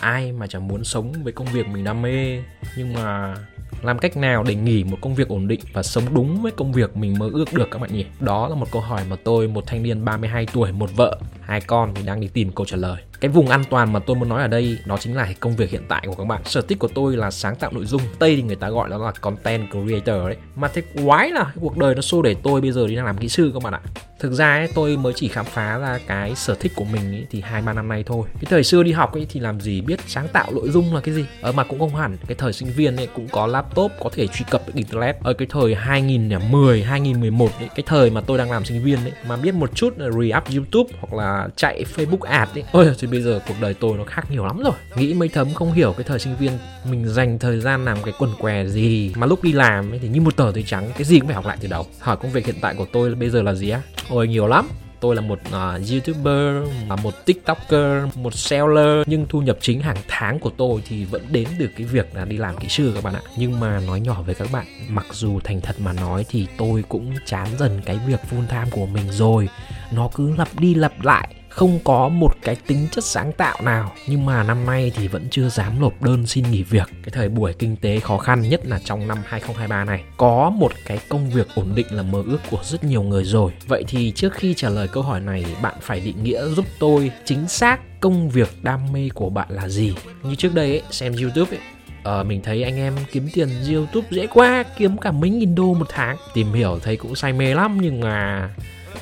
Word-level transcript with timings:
ai 0.00 0.32
mà 0.32 0.46
chẳng 0.46 0.68
muốn 0.68 0.84
sống 0.84 1.12
với 1.22 1.32
công 1.32 1.46
việc 1.46 1.68
mình 1.68 1.84
đam 1.84 2.02
mê 2.02 2.42
nhưng 2.76 2.92
mà 2.92 3.34
làm 3.82 3.98
cách 3.98 4.16
nào 4.16 4.42
để 4.42 4.54
nghỉ 4.54 4.84
một 4.84 4.98
công 5.00 5.14
việc 5.14 5.28
ổn 5.28 5.48
định 5.48 5.60
và 5.72 5.82
sống 5.82 6.04
đúng 6.14 6.42
với 6.42 6.52
công 6.52 6.72
việc 6.72 6.96
mình 6.96 7.18
mơ 7.18 7.30
ước 7.32 7.52
được 7.52 7.68
các 7.70 7.78
bạn 7.78 7.92
nhỉ? 7.92 8.06
Đó 8.20 8.48
là 8.48 8.54
một 8.54 8.66
câu 8.72 8.82
hỏi 8.82 9.02
mà 9.10 9.16
tôi, 9.24 9.48
một 9.48 9.66
thanh 9.66 9.82
niên 9.82 10.04
32 10.04 10.46
tuổi, 10.52 10.72
một 10.72 10.90
vợ, 10.96 11.18
hai 11.40 11.60
con 11.60 11.92
thì 11.94 12.02
đang 12.06 12.20
đi 12.20 12.28
tìm 12.28 12.52
câu 12.52 12.66
trả 12.66 12.76
lời 12.76 13.02
cái 13.20 13.28
vùng 13.28 13.48
an 13.48 13.64
toàn 13.70 13.92
mà 13.92 14.00
tôi 14.00 14.16
muốn 14.16 14.28
nói 14.28 14.42
ở 14.42 14.48
đây 14.48 14.78
đó 14.84 14.96
chính 15.00 15.16
là 15.16 15.24
cái 15.24 15.34
công 15.34 15.56
việc 15.56 15.70
hiện 15.70 15.82
tại 15.88 16.02
của 16.06 16.14
các 16.14 16.24
bạn. 16.24 16.42
Sở 16.44 16.60
thích 16.60 16.78
của 16.78 16.88
tôi 16.88 17.16
là 17.16 17.30
sáng 17.30 17.56
tạo 17.56 17.70
nội 17.74 17.86
dung. 17.86 18.02
Tây 18.18 18.36
thì 18.36 18.42
người 18.42 18.56
ta 18.56 18.68
gọi 18.68 18.88
nó 18.88 18.98
là 18.98 19.12
content 19.20 19.70
creator 19.70 20.26
đấy. 20.26 20.36
Mà 20.56 20.68
thế 20.68 20.82
quái 21.04 21.30
là 21.30 21.52
cuộc 21.60 21.76
đời 21.78 21.94
nó 21.94 22.00
xô 22.00 22.22
để 22.22 22.36
tôi 22.42 22.60
bây 22.60 22.72
giờ 22.72 22.86
đi 22.86 22.94
làm 22.94 23.18
kỹ 23.18 23.28
sư 23.28 23.50
các 23.54 23.62
bạn 23.62 23.74
ạ. 23.74 23.80
Thực 24.20 24.32
ra 24.32 24.56
ấy, 24.56 24.68
tôi 24.74 24.96
mới 24.96 25.12
chỉ 25.16 25.28
khám 25.28 25.44
phá 25.44 25.78
ra 25.78 25.98
cái 26.06 26.34
sở 26.34 26.54
thích 26.54 26.72
của 26.74 26.84
mình 26.84 27.12
ấy, 27.12 27.26
thì 27.30 27.40
hai 27.40 27.62
ba 27.62 27.72
năm 27.72 27.88
nay 27.88 28.04
thôi. 28.06 28.26
Cái 28.34 28.44
thời 28.50 28.64
xưa 28.64 28.82
đi 28.82 28.92
học 28.92 29.12
ấy 29.14 29.26
thì 29.30 29.40
làm 29.40 29.60
gì 29.60 29.80
biết 29.80 30.00
sáng 30.06 30.28
tạo 30.28 30.46
nội 30.52 30.70
dung 30.70 30.94
là 30.94 31.00
cái 31.00 31.14
gì? 31.14 31.24
Ở 31.40 31.52
mà 31.52 31.64
cũng 31.64 31.78
không 31.78 31.94
hẳn. 31.94 32.16
Cái 32.26 32.36
thời 32.38 32.52
sinh 32.52 32.68
viên 32.72 32.96
ấy 32.96 33.08
cũng 33.14 33.28
có 33.28 33.46
laptop 33.46 33.92
có 34.00 34.10
thể 34.12 34.26
truy 34.26 34.44
cập 34.50 34.62
internet. 34.74 35.16
Ở 35.22 35.32
cái 35.32 35.48
thời 35.50 35.74
2010 35.74 36.82
2011 36.82 37.50
ấy, 37.58 37.68
cái 37.74 37.82
thời 37.86 38.10
mà 38.10 38.20
tôi 38.20 38.38
đang 38.38 38.50
làm 38.50 38.64
sinh 38.64 38.84
viên 38.84 38.98
ấy 38.98 39.12
mà 39.28 39.36
biết 39.36 39.54
một 39.54 39.74
chút 39.74 39.98
là 39.98 40.08
re-up 40.08 40.42
YouTube 40.56 40.90
hoặc 41.00 41.22
là 41.22 41.48
chạy 41.56 41.84
Facebook 41.96 42.20
ad 42.20 42.48
ấy. 42.54 42.64
Ôi 42.72 42.94
bây 43.10 43.22
giờ 43.22 43.40
cuộc 43.48 43.54
đời 43.60 43.74
tôi 43.74 43.98
nó 43.98 44.04
khác 44.04 44.30
nhiều 44.30 44.46
lắm 44.46 44.62
rồi. 44.62 44.74
Nghĩ 44.96 45.14
mấy 45.14 45.28
thấm 45.28 45.54
không 45.54 45.72
hiểu 45.72 45.92
cái 45.92 46.04
thời 46.04 46.18
sinh 46.18 46.36
viên 46.36 46.52
mình 46.90 47.08
dành 47.08 47.38
thời 47.38 47.60
gian 47.60 47.84
làm 47.84 47.98
cái 48.02 48.14
quần 48.18 48.30
què 48.38 48.64
gì 48.64 49.12
mà 49.16 49.26
lúc 49.26 49.44
đi 49.44 49.52
làm 49.52 49.92
ấy 49.92 49.98
thì 49.98 50.08
như 50.08 50.20
một 50.20 50.36
tờ 50.36 50.52
giấy 50.52 50.64
trắng 50.66 50.90
cái 50.94 51.04
gì 51.04 51.18
cũng 51.18 51.28
phải 51.28 51.34
học 51.34 51.46
lại 51.46 51.56
từ 51.60 51.68
đầu. 51.68 51.86
Hỏi 52.00 52.16
công 52.16 52.32
việc 52.32 52.46
hiện 52.46 52.56
tại 52.60 52.74
của 52.74 52.86
tôi 52.92 53.14
bây 53.14 53.30
giờ 53.30 53.42
là 53.42 53.54
gì 53.54 53.70
á? 53.70 53.82
Ôi 54.08 54.28
nhiều 54.28 54.46
lắm. 54.46 54.68
Tôi 55.00 55.14
là 55.14 55.20
một 55.20 55.38
uh, 55.48 55.90
youtuber 55.90 56.68
là 56.88 56.96
một 56.96 57.14
tiktoker 57.26 58.04
một 58.14 58.34
seller 58.34 59.06
nhưng 59.06 59.26
thu 59.28 59.40
nhập 59.40 59.58
chính 59.60 59.80
hàng 59.80 59.96
tháng 60.08 60.38
của 60.38 60.50
tôi 60.56 60.82
thì 60.88 61.04
vẫn 61.04 61.22
đến 61.30 61.48
được 61.58 61.70
cái 61.76 61.86
việc 61.86 62.16
là 62.16 62.24
đi 62.24 62.36
làm 62.36 62.56
kỹ 62.56 62.68
sư 62.68 62.92
các 62.94 63.04
bạn 63.04 63.14
ạ. 63.14 63.20
Nhưng 63.36 63.60
mà 63.60 63.80
nói 63.86 64.00
nhỏ 64.00 64.22
với 64.22 64.34
các 64.34 64.48
bạn 64.52 64.66
mặc 64.88 65.06
dù 65.12 65.40
thành 65.44 65.60
thật 65.60 65.76
mà 65.80 65.92
nói 65.92 66.24
thì 66.28 66.46
tôi 66.58 66.84
cũng 66.88 67.14
chán 67.26 67.48
dần 67.58 67.80
cái 67.84 67.98
việc 68.06 68.20
full 68.30 68.46
time 68.46 68.70
của 68.70 68.86
mình 68.86 69.04
rồi. 69.10 69.48
Nó 69.92 70.10
cứ 70.14 70.36
lặp 70.36 70.48
đi 70.60 70.74
lặp 70.74 71.02
lại 71.02 71.34
không 71.58 71.78
có 71.84 72.08
một 72.08 72.30
cái 72.42 72.56
tính 72.66 72.88
chất 72.90 73.04
sáng 73.04 73.32
tạo 73.32 73.58
nào. 73.62 73.92
Nhưng 74.06 74.26
mà 74.26 74.42
năm 74.42 74.66
nay 74.66 74.92
thì 74.96 75.08
vẫn 75.08 75.26
chưa 75.30 75.48
dám 75.48 75.80
nộp 75.80 76.02
đơn 76.02 76.26
xin 76.26 76.50
nghỉ 76.50 76.62
việc. 76.62 76.88
Cái 77.02 77.10
thời 77.12 77.28
buổi 77.28 77.52
kinh 77.52 77.76
tế 77.76 78.00
khó 78.00 78.18
khăn 78.18 78.48
nhất 78.48 78.66
là 78.66 78.78
trong 78.84 79.08
năm 79.08 79.18
2023 79.26 79.84
này. 79.84 80.04
Có 80.16 80.50
một 80.50 80.72
cái 80.86 80.98
công 81.08 81.30
việc 81.30 81.46
ổn 81.54 81.72
định 81.74 81.86
là 81.90 82.02
mơ 82.02 82.22
ước 82.26 82.38
của 82.50 82.58
rất 82.62 82.84
nhiều 82.84 83.02
người 83.02 83.24
rồi. 83.24 83.52
Vậy 83.66 83.84
thì 83.88 84.12
trước 84.16 84.34
khi 84.34 84.54
trả 84.54 84.68
lời 84.68 84.88
câu 84.88 85.02
hỏi 85.02 85.20
này 85.20 85.44
bạn 85.62 85.74
phải 85.80 86.00
định 86.00 86.24
nghĩa 86.24 86.44
giúp 86.46 86.64
tôi 86.78 87.10
chính 87.24 87.48
xác 87.48 88.00
công 88.00 88.30
việc 88.30 88.48
đam 88.62 88.92
mê 88.92 89.08
của 89.14 89.30
bạn 89.30 89.48
là 89.50 89.68
gì. 89.68 89.94
Như 90.22 90.34
trước 90.34 90.54
đây 90.54 90.70
ấy, 90.70 90.82
xem 90.90 91.12
youtube 91.22 91.56
ấy. 91.56 91.60
Ờ, 92.02 92.24
mình 92.24 92.42
thấy 92.42 92.62
anh 92.62 92.76
em 92.76 92.94
kiếm 93.12 93.28
tiền 93.32 93.48
YouTube 93.72 94.08
dễ 94.10 94.26
quá 94.26 94.64
Kiếm 94.76 94.96
cả 94.98 95.12
mấy 95.12 95.30
nghìn 95.30 95.54
đô 95.54 95.74
một 95.74 95.86
tháng. 95.88 96.16
Tìm 96.34 96.52
hiểu 96.52 96.78
thấy 96.82 96.96
cũng 96.96 97.14
say 97.14 97.32
mê 97.32 97.54
lắm 97.54 97.78
Nhưng 97.80 98.00
mà 98.00 98.48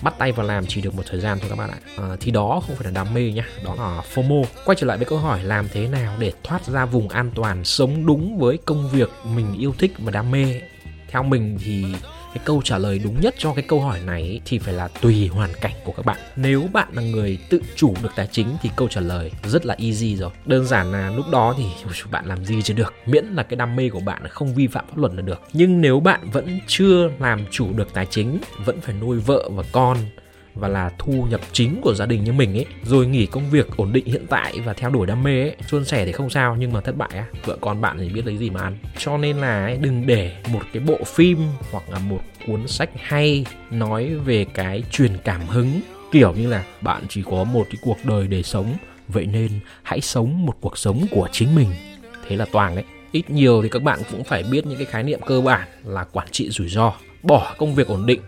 bắt 0.03 0.15
tay 0.19 0.33
vào 0.33 0.47
làm 0.47 0.67
chỉ 0.67 0.81
được 0.81 0.95
một 0.95 1.03
thời 1.07 1.21
gian 1.21 1.39
thôi 1.39 1.51
các 1.51 1.59
bạn 1.59 1.71
ạ. 1.71 1.79
À, 1.99 2.17
thì 2.21 2.31
đó 2.31 2.61
không 2.67 2.77
phải 2.77 2.85
là 2.85 2.91
đam 2.91 3.15
mê 3.15 3.33
nhá 3.33 3.45
đó 3.65 3.75
là 3.79 4.03
fomo. 4.15 4.45
Quay 4.65 4.77
trở 4.81 4.87
lại 4.87 4.97
với 4.97 5.07
câu 5.07 5.19
hỏi 5.19 5.45
làm 5.45 5.69
thế 5.73 5.89
nào 5.89 6.17
để 6.19 6.33
thoát 6.43 6.67
ra 6.67 6.87
vùng 6.87 7.09
an 7.09 7.31
toàn 7.35 7.65
sống 7.65 8.07
đúng 8.07 8.39
với 8.39 8.59
công 8.65 8.91
việc 8.91 9.11
mình 9.25 9.59
yêu 9.59 9.75
thích 9.79 9.93
và 9.99 10.11
đam 10.11 10.31
mê. 10.31 10.61
Theo 11.09 11.23
mình 11.23 11.59
thì 11.65 11.85
cái 12.37 12.45
câu 12.45 12.63
trả 12.65 12.79
lời 12.79 13.01
đúng 13.05 13.21
nhất 13.21 13.35
cho 13.39 13.53
cái 13.55 13.65
câu 13.69 13.81
hỏi 13.81 14.01
này 14.01 14.41
thì 14.45 14.59
phải 14.59 14.75
là 14.75 14.89
tùy 14.89 15.29
hoàn 15.29 15.51
cảnh 15.61 15.73
của 15.85 15.93
các 15.93 16.07
bạn. 16.07 16.19
Nếu 16.37 16.69
bạn 16.73 16.89
là 16.93 17.03
người 17.03 17.39
tự 17.49 17.61
chủ 17.77 17.95
được 18.03 18.09
tài 18.17 18.29
chính 18.33 18.47
thì 18.63 18.71
câu 18.77 18.89
trả 18.89 19.01
lời 19.01 19.31
rất 19.45 19.67
là 19.67 19.77
easy 19.79 20.17
rồi. 20.17 20.31
Đơn 20.47 20.67
giản 20.67 20.93
là 20.93 21.11
lúc 21.11 21.25
đó 21.33 21.55
thì 21.59 21.65
bạn 22.11 22.27
làm 22.27 22.45
gì 22.45 22.63
chứ 22.63 22.75
được, 22.75 22.95
miễn 23.07 23.25
là 23.25 23.43
cái 23.43 23.57
đam 23.57 23.77
mê 23.77 23.89
của 23.89 24.01
bạn 24.01 24.29
không 24.29 24.55
vi 24.55 24.67
phạm 24.67 24.87
pháp 24.89 24.99
luật 24.99 25.15
là 25.15 25.23
được. 25.23 25.41
Nhưng 25.53 25.81
nếu 25.81 26.01
bạn 26.01 26.31
vẫn 26.31 26.61
chưa 26.67 27.11
làm 27.19 27.45
chủ 27.51 27.73
được 27.73 27.89
tài 27.95 28.07
chính, 28.07 28.39
vẫn 28.65 28.81
phải 28.81 28.95
nuôi 29.01 29.19
vợ 29.19 29.51
và 29.53 29.63
con 29.73 29.97
và 30.57 30.69
là 30.69 30.91
thu 30.99 31.27
nhập 31.31 31.41
chính 31.53 31.81
của 31.83 31.95
gia 31.95 32.07
đình 32.07 32.25
như 32.25 32.33
mình 32.33 32.57
ấy. 32.57 32.67
Rồi 32.83 33.07
nghỉ 33.07 33.27
công 33.27 33.51
việc 33.51 33.77
ổn 33.77 33.93
định 33.93 34.07
hiện 34.07 34.27
tại 34.31 34.61
và 34.65 34.73
theo 34.73 34.91
đuổi 34.91 35.07
đam 35.07 35.23
mê 35.23 35.41
ấy 35.41 35.57
suôn 35.67 35.85
sẻ 35.85 36.07
thì 36.07 36.13
không 36.13 36.31
sao 36.31 36.57
nhưng 36.59 36.73
mà 36.73 36.81
thất 36.81 36.97
bại 36.97 37.11
á 37.13 37.27
vợ 37.45 37.57
con 37.61 37.81
bạn 37.81 37.99
thì 37.99 38.09
biết 38.09 38.27
lấy 38.27 38.37
gì 38.37 38.51
mà 38.51 38.61
ăn. 38.61 38.79
Cho 38.99 39.17
nên 39.17 39.37
là 39.37 39.65
ấy, 39.65 39.77
đừng 39.77 40.07
để 40.07 40.37
một 40.53 40.63
cái 40.73 40.83
bộ 40.83 40.99
phim 41.07 41.39
hoặc 41.71 41.91
là 41.91 41.99
một 41.99 42.21
cuốn 42.47 42.69
sách 42.69 42.91
hay 42.97 43.47
nói 43.71 44.15
về 44.15 44.47
cái 44.55 44.83
truyền 44.91 45.13
cảm 45.25 45.47
hứng 45.47 45.81
kiểu 46.13 46.33
như 46.33 46.49
là 46.49 46.65
bạn 46.81 47.03
chỉ 47.09 47.23
có 47.23 47.45
một 47.45 47.67
cái 47.71 47.77
cuộc 47.83 47.97
đời 48.05 48.27
để 48.27 48.43
sống 48.43 48.77
vậy 49.09 49.27
nên 49.27 49.51
hãy 49.83 50.01
sống 50.01 50.47
một 50.47 50.55
cuộc 50.61 50.79
sống 50.79 51.07
của 51.11 51.29
chính 51.33 51.55
mình. 51.55 51.69
Thế 52.29 52.37
là 52.37 52.47
toàn 52.53 52.75
đấy. 52.75 52.85
Ít 53.13 53.31
nhiều 53.31 53.63
thì 53.63 53.69
các 53.69 53.83
bạn 53.83 53.99
cũng 54.11 54.25
phải 54.25 54.43
biết 54.43 54.67
những 54.67 54.79
cái 54.79 54.87
khái 54.87 55.03
niệm 55.03 55.21
cơ 55.27 55.41
bản 55.41 55.69
là 55.85 56.05
quản 56.05 56.29
trị 56.31 56.51
rủi 56.51 56.69
ro 56.69 56.93
bỏ 57.23 57.55
công 57.59 57.75
việc 57.75 57.89
ổn 57.89 58.07
định 58.07 58.21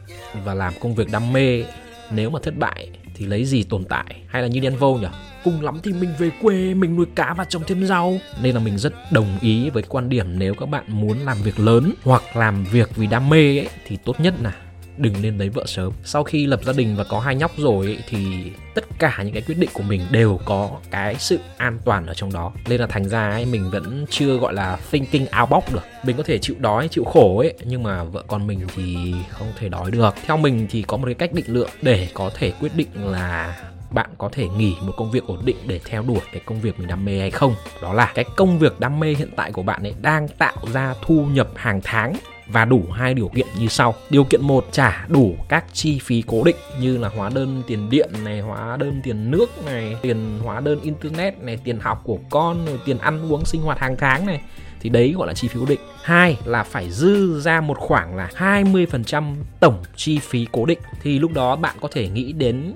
và 0.44 0.54
làm 0.54 0.72
công 0.80 0.94
việc 0.94 1.08
đam 1.12 1.32
mê 1.32 1.64
nếu 2.10 2.30
mà 2.30 2.38
thất 2.42 2.56
bại 2.56 2.88
thì 3.14 3.26
lấy 3.26 3.44
gì 3.44 3.62
tồn 3.62 3.84
tại? 3.84 4.16
Hay 4.26 4.42
là 4.42 4.48
như 4.48 4.60
đen 4.60 4.76
vô 4.76 4.94
nhỉ? 4.94 5.06
Cùng 5.44 5.62
lắm 5.62 5.80
thì 5.82 5.92
mình 5.92 6.10
về 6.18 6.30
quê 6.42 6.74
mình 6.74 6.96
nuôi 6.96 7.06
cá 7.14 7.34
và 7.34 7.44
trồng 7.44 7.62
thêm 7.66 7.86
rau. 7.86 8.18
Nên 8.42 8.54
là 8.54 8.60
mình 8.60 8.78
rất 8.78 8.94
đồng 9.12 9.38
ý 9.40 9.70
với 9.70 9.82
quan 9.82 10.08
điểm 10.08 10.38
nếu 10.38 10.54
các 10.54 10.66
bạn 10.66 10.84
muốn 10.88 11.18
làm 11.18 11.36
việc 11.42 11.60
lớn 11.60 11.92
hoặc 12.02 12.36
làm 12.36 12.64
việc 12.64 12.96
vì 12.96 13.06
đam 13.06 13.28
mê 13.28 13.58
ấy 13.58 13.68
thì 13.86 13.96
tốt 14.04 14.20
nhất 14.20 14.34
là 14.42 14.54
đừng 14.98 15.14
nên 15.22 15.38
lấy 15.38 15.48
vợ 15.48 15.64
sớm. 15.66 15.92
Sau 16.04 16.24
khi 16.24 16.46
lập 16.46 16.60
gia 16.64 16.72
đình 16.72 16.96
và 16.96 17.04
có 17.04 17.20
hai 17.20 17.34
nhóc 17.34 17.52
rồi 17.56 17.86
ấy, 17.86 17.98
thì 18.08 18.52
tất 18.74 18.84
cả 18.98 19.22
những 19.24 19.32
cái 19.32 19.42
quyết 19.42 19.58
định 19.58 19.70
của 19.72 19.82
mình 19.82 20.00
đều 20.10 20.40
có 20.44 20.70
cái 20.90 21.14
sự 21.18 21.38
an 21.56 21.78
toàn 21.84 22.06
ở 22.06 22.14
trong 22.14 22.32
đó. 22.32 22.52
Nên 22.68 22.80
là 22.80 22.86
thành 22.86 23.08
ra 23.08 23.30
ấy, 23.30 23.44
mình 23.44 23.70
vẫn 23.70 24.06
chưa 24.10 24.36
gọi 24.36 24.54
là 24.54 24.78
thinking 24.90 25.26
out 25.40 25.50
box 25.50 25.64
được. 25.72 25.82
Mình 26.04 26.16
có 26.16 26.22
thể 26.22 26.38
chịu 26.38 26.56
đói 26.58 26.88
chịu 26.88 27.04
khổ 27.04 27.38
ấy 27.38 27.54
nhưng 27.64 27.82
mà 27.82 28.04
vợ 28.04 28.22
con 28.28 28.46
mình 28.46 28.60
thì 28.76 29.14
không 29.30 29.52
thể 29.58 29.68
đói 29.68 29.90
được. 29.90 30.14
Theo 30.26 30.36
mình 30.36 30.66
thì 30.70 30.82
có 30.82 30.96
một 30.96 31.04
cái 31.04 31.14
cách 31.14 31.32
định 31.32 31.46
lượng 31.48 31.70
để 31.82 32.08
có 32.14 32.30
thể 32.34 32.52
quyết 32.60 32.76
định 32.76 32.88
là 32.94 33.56
bạn 33.90 34.10
có 34.18 34.28
thể 34.32 34.48
nghỉ 34.48 34.74
một 34.82 34.92
công 34.96 35.10
việc 35.10 35.26
ổn 35.26 35.38
định 35.44 35.56
để 35.66 35.80
theo 35.84 36.02
đuổi 36.02 36.20
cái 36.32 36.42
công 36.46 36.60
việc 36.60 36.78
mình 36.78 36.88
đam 36.88 37.04
mê 37.04 37.18
hay 37.20 37.30
không. 37.30 37.54
Đó 37.82 37.92
là 37.92 38.12
cái 38.14 38.24
công 38.36 38.58
việc 38.58 38.80
đam 38.80 39.00
mê 39.00 39.14
hiện 39.18 39.30
tại 39.36 39.52
của 39.52 39.62
bạn 39.62 39.82
ấy 39.82 39.94
đang 40.02 40.28
tạo 40.28 40.56
ra 40.72 40.94
thu 41.02 41.26
nhập 41.32 41.48
hàng 41.54 41.80
tháng 41.84 42.16
và 42.48 42.64
đủ 42.64 42.84
hai 42.92 43.14
điều 43.14 43.28
kiện 43.28 43.46
như 43.58 43.68
sau. 43.68 43.94
Điều 44.10 44.24
kiện 44.24 44.42
một 44.42 44.68
trả 44.72 45.06
đủ 45.08 45.36
các 45.48 45.64
chi 45.72 45.98
phí 45.98 46.22
cố 46.26 46.44
định 46.44 46.56
như 46.80 46.96
là 46.96 47.08
hóa 47.08 47.30
đơn 47.34 47.62
tiền 47.66 47.90
điện 47.90 48.10
này, 48.24 48.40
hóa 48.40 48.76
đơn 48.76 49.00
tiền 49.04 49.30
nước 49.30 49.64
này, 49.66 49.96
tiền 50.02 50.38
hóa 50.42 50.60
đơn 50.60 50.80
internet 50.80 51.38
này, 51.38 51.58
tiền 51.64 51.80
học 51.80 52.00
của 52.04 52.18
con, 52.30 52.66
rồi 52.66 52.78
tiền 52.84 52.98
ăn 52.98 53.32
uống 53.32 53.44
sinh 53.44 53.62
hoạt 53.62 53.78
hàng 53.78 53.96
tháng 53.98 54.26
này 54.26 54.40
thì 54.80 54.90
đấy 54.90 55.14
gọi 55.18 55.26
là 55.26 55.34
chi 55.34 55.48
phí 55.48 55.60
cố 55.60 55.66
định. 55.66 55.80
Hai 56.02 56.38
là 56.44 56.62
phải 56.62 56.90
dư 56.90 57.40
ra 57.40 57.60
một 57.60 57.78
khoảng 57.78 58.16
là 58.16 58.28
20% 58.36 59.34
tổng 59.60 59.82
chi 59.96 60.18
phí 60.18 60.46
cố 60.52 60.66
định 60.66 60.78
thì 61.02 61.18
lúc 61.18 61.32
đó 61.32 61.56
bạn 61.56 61.76
có 61.80 61.88
thể 61.92 62.08
nghĩ 62.08 62.32
đến 62.32 62.72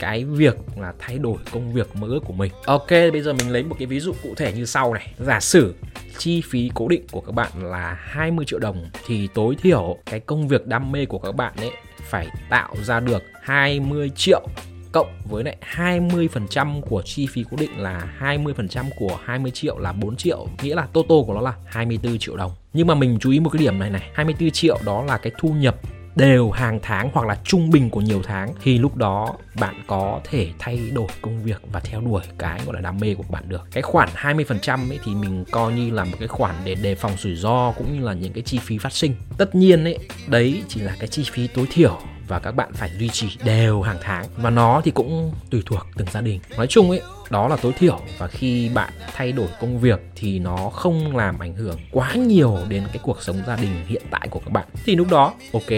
cái 0.00 0.24
việc 0.24 0.56
là 0.76 0.92
thay 0.98 1.18
đổi 1.18 1.36
công 1.52 1.72
việc 1.72 1.96
mơ 1.96 2.08
ước 2.08 2.20
của 2.24 2.32
mình. 2.32 2.52
Ok, 2.66 2.90
bây 2.90 3.22
giờ 3.22 3.32
mình 3.32 3.50
lấy 3.50 3.62
một 3.62 3.76
cái 3.78 3.86
ví 3.86 4.00
dụ 4.00 4.12
cụ 4.22 4.34
thể 4.36 4.52
như 4.52 4.64
sau 4.64 4.94
này. 4.94 5.12
Giả 5.18 5.40
sử 5.40 5.74
chi 6.18 6.40
phí 6.40 6.70
cố 6.74 6.88
định 6.88 7.02
của 7.10 7.20
các 7.20 7.32
bạn 7.32 7.52
là 7.54 7.98
20 8.00 8.44
triệu 8.44 8.58
đồng 8.58 8.90
thì 9.06 9.28
tối 9.34 9.56
thiểu 9.62 9.96
cái 10.06 10.20
công 10.20 10.48
việc 10.48 10.66
đam 10.66 10.92
mê 10.92 11.06
của 11.06 11.18
các 11.18 11.32
bạn 11.32 11.52
ấy 11.56 11.70
phải 12.02 12.28
tạo 12.50 12.74
ra 12.84 13.00
được 13.00 13.22
20 13.42 14.10
triệu 14.16 14.48
cộng 14.92 15.18
với 15.24 15.44
lại 15.44 15.56
20% 15.76 16.80
của 16.80 17.02
chi 17.02 17.26
phí 17.26 17.44
cố 17.50 17.56
định 17.60 17.78
là 17.78 18.08
20% 18.20 18.84
của 18.98 19.18
20 19.24 19.50
triệu 19.50 19.78
là 19.78 19.92
4 19.92 20.16
triệu, 20.16 20.46
nghĩa 20.62 20.74
là 20.74 20.86
total 20.92 21.18
của 21.26 21.34
nó 21.34 21.40
là 21.40 21.54
24 21.66 22.18
triệu 22.18 22.36
đồng. 22.36 22.52
Nhưng 22.72 22.86
mà 22.86 22.94
mình 22.94 23.18
chú 23.20 23.30
ý 23.30 23.40
một 23.40 23.50
cái 23.50 23.62
điểm 23.62 23.78
này 23.78 23.90
này 23.90 24.10
24 24.14 24.50
triệu 24.50 24.78
đó 24.84 25.04
là 25.04 25.18
cái 25.18 25.32
thu 25.38 25.48
nhập 25.48 25.76
đều 26.16 26.50
hàng 26.50 26.78
tháng 26.82 27.10
hoặc 27.12 27.26
là 27.26 27.38
trung 27.44 27.70
bình 27.70 27.90
của 27.90 28.00
nhiều 28.00 28.22
tháng 28.24 28.54
thì 28.62 28.78
lúc 28.78 28.96
đó 28.96 29.36
bạn 29.60 29.74
có 29.86 30.20
thể 30.24 30.48
thay 30.58 30.90
đổi 30.92 31.08
công 31.22 31.42
việc 31.42 31.62
và 31.72 31.80
theo 31.80 32.00
đuổi 32.00 32.22
cái 32.38 32.60
gọi 32.66 32.74
là 32.74 32.80
đam 32.80 32.98
mê 33.00 33.14
của 33.14 33.24
bạn 33.30 33.48
được. 33.48 33.68
Cái 33.72 33.82
khoản 33.82 34.08
20% 34.14 34.90
ấy 34.90 34.98
thì 35.04 35.14
mình 35.14 35.44
coi 35.50 35.72
như 35.72 35.90
là 35.90 36.04
một 36.04 36.16
cái 36.18 36.28
khoản 36.28 36.54
để 36.64 36.74
đề 36.74 36.94
phòng 36.94 37.12
rủi 37.18 37.36
ro 37.36 37.72
cũng 37.72 37.98
như 37.98 38.06
là 38.06 38.12
những 38.12 38.32
cái 38.32 38.42
chi 38.42 38.58
phí 38.58 38.78
phát 38.78 38.92
sinh. 38.92 39.14
Tất 39.38 39.54
nhiên 39.54 39.84
ấy, 39.84 39.98
đấy 40.26 40.62
chỉ 40.68 40.80
là 40.80 40.96
cái 40.98 41.08
chi 41.08 41.24
phí 41.32 41.46
tối 41.46 41.66
thiểu 41.70 41.98
và 42.28 42.38
các 42.38 42.52
bạn 42.52 42.72
phải 42.72 42.90
duy 42.98 43.08
trì 43.08 43.28
đều 43.44 43.82
hàng 43.82 43.98
tháng. 44.00 44.24
Và 44.36 44.50
nó 44.50 44.80
thì 44.84 44.90
cũng 44.90 45.32
tùy 45.50 45.62
thuộc 45.66 45.86
từng 45.96 46.08
gia 46.12 46.20
đình. 46.20 46.40
Nói 46.56 46.66
chung 46.66 46.90
ấy, 46.90 47.00
đó 47.30 47.48
là 47.48 47.56
tối 47.56 47.72
thiểu. 47.78 48.00
Và 48.18 48.26
khi 48.26 48.68
bạn 48.68 48.92
thay 49.14 49.32
đổi 49.32 49.48
công 49.60 49.78
việc 49.78 50.00
thì 50.16 50.38
nó 50.38 50.70
không 50.70 51.16
làm 51.16 51.38
ảnh 51.38 51.54
hưởng 51.54 51.78
quá 51.90 52.14
nhiều 52.14 52.58
đến 52.68 52.82
cái 52.92 52.98
cuộc 53.02 53.22
sống 53.22 53.42
gia 53.46 53.56
đình 53.56 53.84
hiện 53.86 54.02
tại 54.10 54.28
của 54.30 54.38
các 54.38 54.50
bạn. 54.52 54.66
Thì 54.84 54.96
lúc 54.96 55.10
đó, 55.10 55.34
ok, 55.52 55.70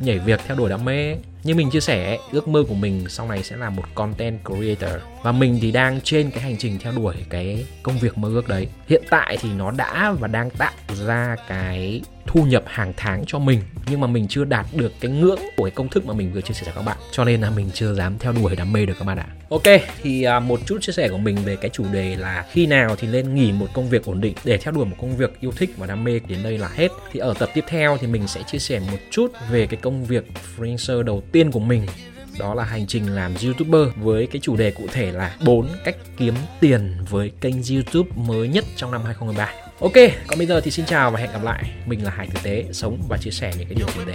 nhảy 0.00 0.18
việc 0.18 0.40
theo 0.46 0.56
đuổi 0.56 0.70
đam 0.70 0.84
mê. 0.84 1.16
Như 1.44 1.54
mình 1.54 1.70
chia 1.70 1.80
sẻ 1.80 2.18
ước 2.32 2.48
mơ 2.48 2.64
của 2.68 2.74
mình 2.74 3.04
sau 3.08 3.28
này 3.28 3.42
sẽ 3.42 3.56
là 3.56 3.70
một 3.70 3.84
content 3.94 4.38
creator. 4.44 5.02
Và 5.22 5.32
mình 5.32 5.58
thì 5.62 5.72
đang 5.72 6.00
trên 6.00 6.30
cái 6.30 6.42
hành 6.42 6.56
trình 6.58 6.78
theo 6.78 6.92
đuổi 6.92 7.14
cái 7.30 7.66
công 7.82 7.98
việc 7.98 8.18
mơ 8.18 8.28
ước 8.28 8.48
đấy. 8.48 8.68
Hiện 8.88 9.02
tại 9.10 9.38
thì 9.40 9.48
nó 9.52 9.70
đã 9.70 10.14
và 10.20 10.28
đang 10.28 10.50
tạo 10.50 10.72
ra 11.06 11.36
cái 11.48 12.02
thu 12.26 12.44
nhập 12.44 12.62
hàng 12.66 12.92
tháng 12.96 13.24
cho 13.26 13.38
mình, 13.38 13.60
nhưng 13.90 14.00
mà 14.00 14.06
mình 14.06 14.28
chưa 14.28 14.44
đạt 14.44 14.66
được 14.72 14.92
cái 15.00 15.10
ngưỡng 15.10 15.38
của 15.56 15.64
cái 15.64 15.70
công 15.70 15.88
thức 15.88 16.06
mà 16.06 16.14
mình 16.14 16.32
vừa 16.32 16.40
chia 16.40 16.54
sẻ 16.54 16.62
cho 16.66 16.72
các 16.74 16.82
bạn. 16.82 16.96
Cho 17.12 17.24
nên 17.24 17.40
là 17.40 17.50
mình 17.50 17.70
chưa 17.74 17.94
dám 17.94 18.18
theo 18.18 18.32
đuổi 18.32 18.56
đam 18.56 18.72
mê 18.72 18.86
được 18.86 18.94
các 18.98 19.04
bạn 19.04 19.18
ạ. 19.18 19.26
Ok, 19.48 19.62
thì 20.02 20.22
à, 20.22 20.40
một 20.40 20.60
chút 20.66 20.78
chia 20.80 20.92
sẻ 20.92 21.08
của 21.08 21.18
mình 21.18 21.36
về 21.44 21.56
cái 21.56 21.70
chủ 21.70 21.84
đề 21.92 22.16
là 22.16 22.46
khi 22.50 22.66
nào 22.66 22.96
thì 22.96 23.08
nên 23.08 23.34
nghỉ 23.34 23.52
một 23.52 23.66
công 23.74 23.88
việc 23.88 24.04
ổn 24.04 24.20
định. 24.20 24.34
Để 24.44 24.58
theo 24.58 24.72
đuổi 24.72 24.84
một 24.84 24.96
công 25.00 25.16
việc 25.16 25.40
yêu 25.40 25.52
thích 25.56 25.70
và 25.76 25.86
đam 25.86 26.04
mê 26.04 26.20
đến 26.28 26.42
đây 26.42 26.58
là 26.58 26.68
hết. 26.68 26.88
Thì 27.12 27.20
ở 27.20 27.34
tập 27.38 27.50
tiếp 27.54 27.64
theo 27.68 27.98
thì 28.00 28.06
mình 28.06 28.28
sẽ 28.28 28.42
chia 28.42 28.58
sẻ 28.58 28.80
một 28.80 28.98
chút 29.10 29.32
về 29.50 29.66
cái 29.66 29.80
công 29.82 30.04
việc 30.04 30.24
freelancer 30.56 31.02
đầu 31.02 31.22
tiên 31.32 31.50
của 31.50 31.60
mình. 31.60 31.86
Đó 32.38 32.54
là 32.54 32.64
hành 32.64 32.86
trình 32.86 33.14
làm 33.14 33.34
youtuber 33.44 33.88
với 33.96 34.26
cái 34.26 34.40
chủ 34.42 34.56
đề 34.56 34.70
cụ 34.70 34.86
thể 34.92 35.12
là 35.12 35.36
4 35.44 35.68
cách 35.84 35.96
kiếm 36.16 36.34
tiền 36.60 36.94
với 37.10 37.32
kênh 37.40 37.54
youtube 37.70 38.10
mới 38.16 38.48
nhất 38.48 38.64
trong 38.76 38.90
năm 38.90 39.00
2023 39.04 39.65
Ok, 39.80 39.92
còn 40.26 40.38
bây 40.38 40.46
giờ 40.46 40.60
thì 40.60 40.70
xin 40.70 40.86
chào 40.86 41.10
và 41.10 41.20
hẹn 41.20 41.32
gặp 41.32 41.42
lại. 41.42 41.64
Mình 41.86 42.04
là 42.04 42.10
Hải 42.10 42.26
Tử 42.26 42.40
Tế, 42.42 42.64
sống 42.72 43.02
và 43.08 43.16
chia 43.16 43.30
sẻ 43.30 43.52
những 43.58 43.68
cái 43.68 43.74
điều 43.74 43.86
tử 43.86 44.04
tế 44.06 44.14